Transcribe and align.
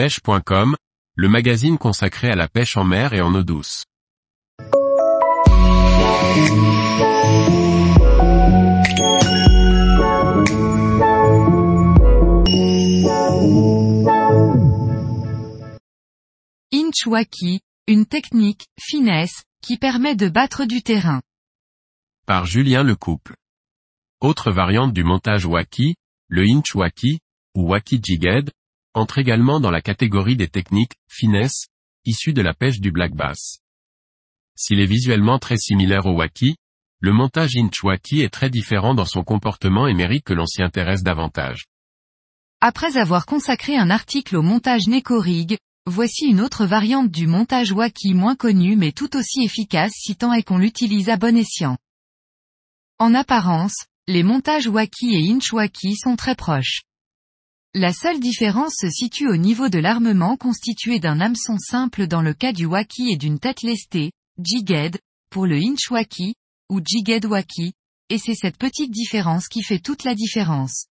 pêche.com, 0.00 0.76
le 1.14 1.28
magazine 1.28 1.76
consacré 1.76 2.30
à 2.30 2.34
la 2.34 2.48
pêche 2.48 2.78
en 2.78 2.84
mer 2.84 3.12
et 3.12 3.20
en 3.20 3.34
eau 3.34 3.42
douce. 3.42 3.84
Inchwaki, 16.72 17.60
une 17.86 18.06
technique, 18.06 18.68
finesse, 18.80 19.42
qui 19.60 19.76
permet 19.76 20.16
de 20.16 20.30
battre 20.30 20.64
du 20.64 20.82
terrain. 20.82 21.20
Par 22.24 22.46
Julien 22.46 22.84
Lecouple. 22.84 23.34
Autre 24.22 24.50
variante 24.50 24.94
du 24.94 25.04
montage 25.04 25.44
waki, 25.44 25.96
le 26.28 26.44
inchwaki, 26.48 27.18
ou 27.54 27.68
waki 27.72 28.00
jigged, 28.02 28.50
entre 28.94 29.18
également 29.18 29.60
dans 29.60 29.70
la 29.70 29.80
catégorie 29.80 30.36
des 30.36 30.48
techniques, 30.48 30.94
finesse, 31.08 31.66
issues 32.04 32.32
de 32.32 32.42
la 32.42 32.54
pêche 32.54 32.80
du 32.80 32.90
black 32.90 33.14
bass. 33.14 33.60
S'il 34.56 34.80
est 34.80 34.86
visuellement 34.86 35.38
très 35.38 35.56
similaire 35.56 36.06
au 36.06 36.12
waki, 36.12 36.56
le 37.00 37.12
montage 37.12 37.56
inchwaki 37.56 38.20
est 38.20 38.32
très 38.32 38.50
différent 38.50 38.94
dans 38.94 39.06
son 39.06 39.24
comportement 39.24 39.86
et 39.86 39.94
mérite 39.94 40.24
que 40.24 40.34
l'on 40.34 40.46
s'y 40.46 40.62
intéresse 40.62 41.02
davantage. 41.02 41.64
Après 42.60 42.98
avoir 42.98 43.24
consacré 43.24 43.76
un 43.76 43.88
article 43.88 44.36
au 44.36 44.42
montage 44.42 44.86
Neko 44.86 45.18
Rig, 45.18 45.56
voici 45.86 46.26
une 46.26 46.42
autre 46.42 46.66
variante 46.66 47.10
du 47.10 47.26
montage 47.26 47.72
waki 47.72 48.12
moins 48.12 48.36
connue 48.36 48.76
mais 48.76 48.92
tout 48.92 49.16
aussi 49.16 49.42
efficace 49.42 49.92
si 49.94 50.14
tant 50.14 50.34
est 50.34 50.42
qu'on 50.42 50.58
l'utilise 50.58 51.08
à 51.08 51.16
bon 51.16 51.36
escient. 51.36 51.78
En 52.98 53.14
apparence, 53.14 53.86
les 54.06 54.22
montages 54.22 54.66
waki 54.66 55.14
et 55.14 55.32
inchwaki 55.32 55.96
sont 55.96 56.16
très 56.16 56.34
proches. 56.34 56.82
La 57.74 57.92
seule 57.92 58.18
différence 58.18 58.74
se 58.80 58.90
situe 58.90 59.28
au 59.28 59.36
niveau 59.36 59.68
de 59.68 59.78
l'armement 59.78 60.36
constitué 60.36 60.98
d'un 60.98 61.20
hameçon 61.20 61.56
simple 61.56 62.08
dans 62.08 62.20
le 62.20 62.34
cas 62.34 62.52
du 62.52 62.66
waki 62.66 63.12
et 63.12 63.16
d'une 63.16 63.38
tête 63.38 63.62
lestée, 63.62 64.10
jigged, 64.42 64.98
pour 65.30 65.46
le 65.46 65.56
inchwaki, 65.56 66.34
ou 66.68 66.80
jigged 66.84 67.26
waki, 67.26 67.74
et 68.08 68.18
c'est 68.18 68.34
cette 68.34 68.56
petite 68.56 68.90
différence 68.90 69.46
qui 69.46 69.62
fait 69.62 69.78
toute 69.78 70.02
la 70.02 70.16
différence. 70.16 70.86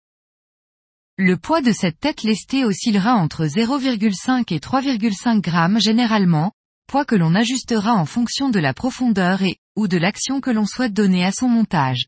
Le 1.18 1.36
poids 1.36 1.62
de 1.62 1.74
cette 1.74 2.00
tête 2.00 2.24
lestée 2.24 2.64
oscillera 2.64 3.16
entre 3.16 3.46
0,5 3.46 4.54
et 4.54 4.60
3,5 4.60 5.42
grammes 5.42 5.82
généralement, 5.82 6.54
poids 6.88 7.04
que 7.04 7.16
l'on 7.16 7.36
ajustera 7.36 7.94
en 7.94 8.06
fonction 8.06 8.48
de 8.48 8.60
la 8.60 8.74
profondeur 8.74 9.42
et, 9.42 9.58
ou 9.76 9.90
de 9.90 9.98
l'action 9.98 10.40
que 10.40 10.50
l'on 10.50 10.66
souhaite 10.66 10.94
donner 10.94 11.26
à 11.26 11.34
son 11.34 11.50
montage. 11.50 12.06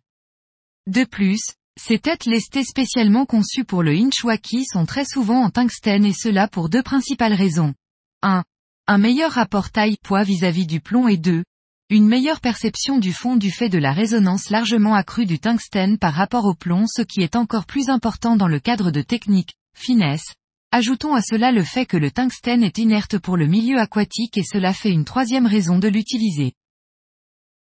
De 0.87 1.03
plus, 1.03 1.41
ces 1.83 1.97
têtes 1.97 2.25
lestées 2.25 2.63
spécialement 2.63 3.25
conçues 3.25 3.65
pour 3.65 3.81
le 3.81 3.91
Inchwaki 3.91 4.65
sont 4.65 4.85
très 4.85 5.03
souvent 5.03 5.41
en 5.41 5.49
tungstène 5.49 6.05
et 6.05 6.13
cela 6.13 6.47
pour 6.47 6.69
deux 6.69 6.83
principales 6.83 7.33
raisons. 7.33 7.73
1. 8.21 8.43
Un 8.85 8.97
meilleur 8.99 9.31
rapport 9.31 9.71
taille-poids 9.71 10.21
vis-à-vis 10.21 10.67
du 10.67 10.79
plomb 10.79 11.07
et 11.07 11.17
2. 11.17 11.43
Une 11.89 12.07
meilleure 12.07 12.39
perception 12.39 12.99
du 12.99 13.13
fond 13.13 13.35
du 13.35 13.49
fait 13.49 13.67
de 13.67 13.79
la 13.79 13.93
résonance 13.93 14.51
largement 14.51 14.93
accrue 14.93 15.25
du 15.25 15.39
tungstène 15.39 15.97
par 15.97 16.13
rapport 16.13 16.45
au 16.45 16.53
plomb 16.53 16.85
ce 16.85 17.01
qui 17.01 17.21
est 17.21 17.35
encore 17.35 17.65
plus 17.65 17.89
important 17.89 18.35
dans 18.35 18.47
le 18.47 18.59
cadre 18.59 18.91
de 18.91 19.01
techniques, 19.01 19.55
finesse. 19.75 20.35
Ajoutons 20.71 21.15
à 21.15 21.21
cela 21.23 21.51
le 21.51 21.63
fait 21.63 21.87
que 21.87 21.97
le 21.97 22.11
tungstène 22.11 22.63
est 22.63 22.77
inerte 22.77 23.17
pour 23.17 23.37
le 23.37 23.47
milieu 23.47 23.79
aquatique 23.79 24.37
et 24.37 24.43
cela 24.43 24.75
fait 24.75 24.91
une 24.91 25.03
troisième 25.03 25.47
raison 25.47 25.79
de 25.79 25.87
l'utiliser. 25.87 26.53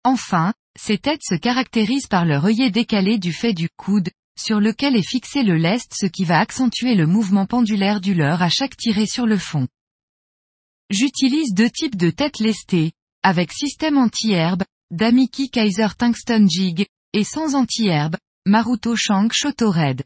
Enfin, 0.02 0.52
ces 0.78 0.98
têtes 0.98 1.22
se 1.22 1.34
caractérisent 1.34 2.06
par 2.06 2.24
leur 2.24 2.44
œillet 2.44 2.70
décalé 2.70 3.18
du 3.18 3.32
fait 3.32 3.52
du 3.52 3.68
coude, 3.76 4.10
sur 4.38 4.60
lequel 4.60 4.96
est 4.96 5.08
fixé 5.08 5.42
le 5.42 5.56
lest 5.56 5.92
ce 5.94 6.06
qui 6.06 6.24
va 6.24 6.38
accentuer 6.38 6.94
le 6.94 7.06
mouvement 7.06 7.46
pendulaire 7.46 8.00
du 8.00 8.14
leurre 8.14 8.42
à 8.42 8.48
chaque 8.48 8.76
tirée 8.76 9.06
sur 9.06 9.26
le 9.26 9.36
fond. 9.36 9.68
J'utilise 10.90 11.54
deux 11.54 11.70
types 11.70 11.96
de 11.96 12.10
têtes 12.10 12.40
lestées, 12.40 12.92
avec 13.22 13.52
système 13.52 13.98
anti-herbe, 13.98 14.64
Damiki 14.90 15.50
Kaiser 15.50 15.88
Tungsten 15.96 16.48
Jig, 16.48 16.86
et 17.12 17.24
sans 17.24 17.54
anti-herbe, 17.54 18.16
Maruto 18.46 18.96
Shank 18.96 19.32
Shoto 19.32 19.70
Red. 19.70 20.02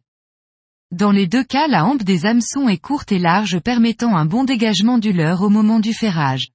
Dans 0.90 1.10
les 1.10 1.26
deux 1.26 1.44
cas 1.44 1.66
la 1.68 1.84
hampe 1.86 2.02
des 2.02 2.26
hameçons 2.26 2.68
est 2.68 2.78
courte 2.78 3.12
et 3.12 3.18
large 3.18 3.60
permettant 3.60 4.16
un 4.16 4.26
bon 4.26 4.44
dégagement 4.44 4.98
du 4.98 5.12
leurre 5.12 5.42
au 5.42 5.48
moment 5.48 5.80
du 5.80 5.92
ferrage. 5.92 6.48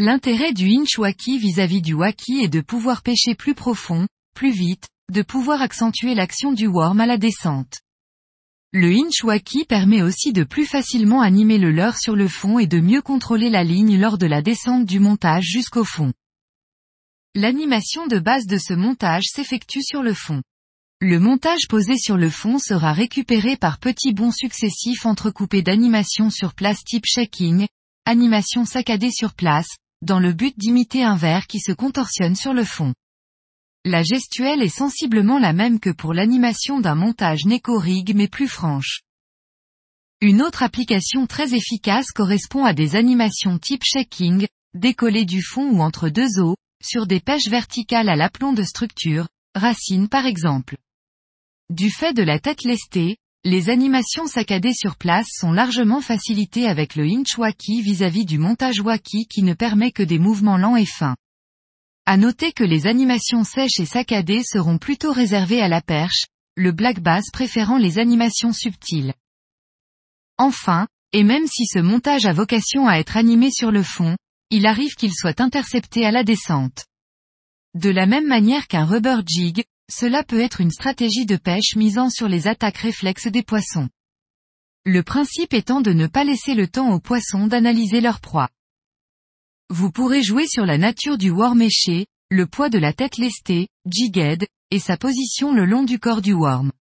L'intérêt 0.00 0.52
du 0.52 0.68
inchwaki 0.70 1.38
vis-à-vis 1.38 1.80
du 1.80 1.94
waki 1.94 2.40
est 2.40 2.48
de 2.48 2.60
pouvoir 2.60 3.02
pêcher 3.02 3.36
plus 3.36 3.54
profond, 3.54 4.08
plus 4.34 4.50
vite, 4.50 4.88
de 5.12 5.22
pouvoir 5.22 5.62
accentuer 5.62 6.16
l'action 6.16 6.52
du 6.52 6.66
worm 6.66 7.00
à 7.00 7.06
la 7.06 7.16
descente. 7.16 7.78
Le 8.72 8.90
inchwaki 8.90 9.64
permet 9.66 10.02
aussi 10.02 10.32
de 10.32 10.42
plus 10.42 10.66
facilement 10.66 11.20
animer 11.20 11.58
le 11.58 11.70
leurre 11.70 11.96
sur 11.96 12.16
le 12.16 12.26
fond 12.26 12.58
et 12.58 12.66
de 12.66 12.80
mieux 12.80 13.02
contrôler 13.02 13.50
la 13.50 13.62
ligne 13.62 13.96
lors 13.96 14.18
de 14.18 14.26
la 14.26 14.42
descente 14.42 14.84
du 14.84 14.98
montage 14.98 15.44
jusqu'au 15.44 15.84
fond. 15.84 16.12
L'animation 17.36 18.08
de 18.08 18.18
base 18.18 18.46
de 18.46 18.58
ce 18.58 18.74
montage 18.74 19.26
s'effectue 19.32 19.84
sur 19.84 20.02
le 20.02 20.12
fond. 20.12 20.42
Le 21.00 21.20
montage 21.20 21.68
posé 21.68 21.98
sur 21.98 22.16
le 22.16 22.30
fond 22.30 22.58
sera 22.58 22.92
récupéré 22.92 23.56
par 23.56 23.78
petits 23.78 24.12
bonds 24.12 24.32
successifs 24.32 25.06
entrecoupés 25.06 25.62
d'animations 25.62 26.30
sur 26.30 26.52
place 26.52 26.82
type 26.82 27.06
shaking, 27.06 27.68
animation 28.06 28.64
saccadée 28.64 29.12
sur 29.12 29.34
place, 29.34 29.68
dans 30.04 30.20
le 30.20 30.32
but 30.32 30.54
d'imiter 30.58 31.02
un 31.02 31.16
verre 31.16 31.46
qui 31.46 31.60
se 31.60 31.72
contorsionne 31.72 32.36
sur 32.36 32.52
le 32.52 32.64
fond. 32.64 32.94
La 33.84 34.02
gestuelle 34.02 34.62
est 34.62 34.68
sensiblement 34.68 35.38
la 35.38 35.52
même 35.52 35.80
que 35.80 35.90
pour 35.90 36.14
l'animation 36.14 36.80
d'un 36.80 36.94
montage 36.94 37.44
Neko 37.44 37.82
mais 38.14 38.28
plus 38.28 38.48
franche. 38.48 39.00
Une 40.20 40.42
autre 40.42 40.62
application 40.62 41.26
très 41.26 41.54
efficace 41.54 42.10
correspond 42.12 42.64
à 42.64 42.72
des 42.72 42.96
animations 42.96 43.58
type 43.58 43.82
shaking, 43.84 44.46
décollées 44.74 45.26
du 45.26 45.42
fond 45.42 45.70
ou 45.70 45.82
entre 45.82 46.08
deux 46.08 46.40
eaux, 46.40 46.56
sur 46.82 47.06
des 47.06 47.20
pêches 47.20 47.48
verticales 47.48 48.08
à 48.08 48.16
l'aplomb 48.16 48.52
de 48.52 48.62
structure, 48.62 49.28
racines 49.54 50.08
par 50.08 50.26
exemple. 50.26 50.76
Du 51.70 51.90
fait 51.90 52.12
de 52.12 52.22
la 52.22 52.38
tête 52.38 52.64
lestée, 52.64 53.16
les 53.46 53.68
animations 53.68 54.26
saccadées 54.26 54.72
sur 54.72 54.96
place 54.96 55.26
sont 55.30 55.52
largement 55.52 56.00
facilitées 56.00 56.66
avec 56.66 56.96
le 56.96 57.04
inch 57.04 57.36
waki 57.36 57.82
vis-à-vis 57.82 58.24
du 58.24 58.38
montage 58.38 58.80
waki 58.80 59.26
qui 59.26 59.42
ne 59.42 59.52
permet 59.52 59.92
que 59.92 60.02
des 60.02 60.18
mouvements 60.18 60.56
lents 60.56 60.76
et 60.76 60.86
fins. 60.86 61.16
À 62.06 62.16
noter 62.16 62.52
que 62.52 62.64
les 62.64 62.86
animations 62.86 63.44
sèches 63.44 63.80
et 63.80 63.86
saccadées 63.86 64.42
seront 64.42 64.78
plutôt 64.78 65.12
réservées 65.12 65.60
à 65.60 65.68
la 65.68 65.82
perche, 65.82 66.24
le 66.56 66.72
black 66.72 67.00
bass 67.00 67.30
préférant 67.30 67.76
les 67.76 67.98
animations 67.98 68.54
subtiles. 68.54 69.12
Enfin, 70.38 70.88
et 71.12 71.22
même 71.22 71.46
si 71.46 71.66
ce 71.66 71.78
montage 71.78 72.24
a 72.24 72.32
vocation 72.32 72.88
à 72.88 72.96
être 72.96 73.18
animé 73.18 73.50
sur 73.50 73.70
le 73.70 73.82
fond, 73.82 74.16
il 74.48 74.66
arrive 74.66 74.94
qu'il 74.94 75.12
soit 75.12 75.40
intercepté 75.42 76.06
à 76.06 76.10
la 76.10 76.24
descente. 76.24 76.86
De 77.74 77.90
la 77.90 78.06
même 78.06 78.26
manière 78.26 78.68
qu'un 78.68 78.86
rubber 78.86 79.18
jig, 79.26 79.64
cela 79.90 80.24
peut 80.24 80.40
être 80.40 80.60
une 80.60 80.70
stratégie 80.70 81.26
de 81.26 81.36
pêche 81.36 81.76
misant 81.76 82.10
sur 82.10 82.28
les 82.28 82.46
attaques 82.48 82.78
réflexes 82.78 83.28
des 83.28 83.42
poissons. 83.42 83.88
Le 84.84 85.02
principe 85.02 85.54
étant 85.54 85.80
de 85.80 85.92
ne 85.92 86.06
pas 86.06 86.24
laisser 86.24 86.54
le 86.54 86.68
temps 86.68 86.90
aux 86.90 87.00
poissons 87.00 87.46
d'analyser 87.46 88.00
leur 88.00 88.20
proie. 88.20 88.48
Vous 89.70 89.90
pourrez 89.90 90.22
jouer 90.22 90.46
sur 90.46 90.66
la 90.66 90.78
nature 90.78 91.16
du 91.16 91.30
worm 91.30 91.62
éché, 91.62 92.06
le 92.30 92.46
poids 92.46 92.68
de 92.68 92.78
la 92.78 92.92
tête 92.92 93.16
lestée, 93.16 93.68
jigged, 93.86 94.46
et 94.70 94.78
sa 94.78 94.96
position 94.96 95.52
le 95.54 95.64
long 95.64 95.84
du 95.84 95.98
corps 95.98 96.20
du 96.20 96.34
worm. 96.34 96.72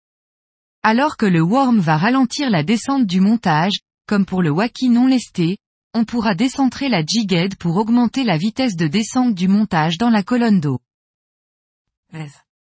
Alors 0.83 1.15
que 1.15 1.25
le 1.25 1.41
worm 1.41 1.79
va 1.79 1.97
ralentir 1.97 2.49
la 2.49 2.63
descente 2.63 3.05
du 3.05 3.21
montage, 3.21 3.79
comme 4.05 4.25
pour 4.25 4.41
le 4.41 4.49
waki 4.49 4.89
non 4.89 5.07
lesté, 5.07 5.57
on 5.93 6.05
pourra 6.05 6.35
décentrer 6.35 6.89
la 6.89 7.05
jigged 7.05 7.55
pour 7.55 7.77
augmenter 7.77 8.23
la 8.23 8.37
vitesse 8.37 8.75
de 8.75 8.87
descente 8.87 9.35
du 9.35 9.47
montage 9.47 9.97
dans 9.97 10.09
la 10.09 10.23
colonne 10.23 10.59
d'eau. 10.59 10.79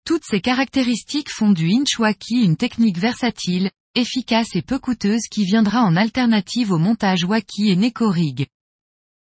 Toutes 0.09 0.25
ces 0.25 0.41
caractéristiques 0.41 1.31
font 1.31 1.53
du 1.53 1.71
Inchwaki 1.71 2.43
une 2.43 2.57
technique 2.57 2.97
versatile, 2.97 3.71
efficace 3.95 4.57
et 4.57 4.63
peu 4.63 4.79
coûteuse 4.79 5.29
qui 5.31 5.45
viendra 5.45 5.83
en 5.83 5.97
alternative 5.97 6.73
au 6.73 6.79
montage 6.79 7.25
Waki 7.25 7.69
et 7.69 7.77
Neko 7.77 8.09
Rig. 8.09 8.47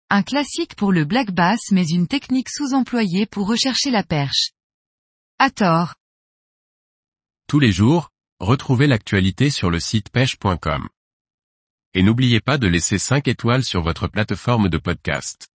Un 0.09 0.23
classique 0.23 0.77
pour 0.77 0.91
le 0.91 1.05
black 1.05 1.33
bass 1.33 1.61
mais 1.71 1.87
une 1.87 2.07
technique 2.07 2.49
sous-employée 2.49 3.27
pour 3.27 3.47
rechercher 3.47 3.91
la 3.91 4.03
perche. 4.03 4.53
À 5.39 5.51
tort. 5.51 5.97
Tous 7.47 7.59
les 7.59 7.73
jours, 7.73 8.09
retrouvez 8.39 8.87
l'actualité 8.87 9.51
sur 9.51 9.69
le 9.69 9.81
site 9.81 10.09
pêche.com. 10.09 10.89
Et 11.93 12.03
n'oubliez 12.03 12.41
pas 12.41 12.57
de 12.57 12.69
laisser 12.69 12.97
5 12.97 13.29
étoiles 13.29 13.65
sur 13.65 13.83
votre 13.83 14.09
plateforme 14.09 14.71
de 14.71 14.79
podcast. 14.79 15.50